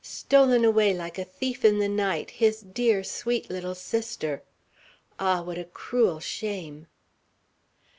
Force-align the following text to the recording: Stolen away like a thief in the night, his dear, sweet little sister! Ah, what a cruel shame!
Stolen 0.03 0.65
away 0.65 0.95
like 0.95 1.19
a 1.19 1.23
thief 1.23 1.63
in 1.63 1.77
the 1.77 1.87
night, 1.87 2.31
his 2.31 2.61
dear, 2.61 3.03
sweet 3.03 3.51
little 3.51 3.75
sister! 3.75 4.41
Ah, 5.19 5.43
what 5.43 5.59
a 5.59 5.63
cruel 5.63 6.19
shame! 6.19 6.87